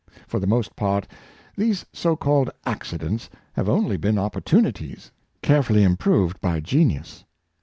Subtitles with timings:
[0.27, 1.07] For the most part
[1.55, 5.11] these so called accidents have only been opportunities,
[5.43, 7.23] carefully improved by genius.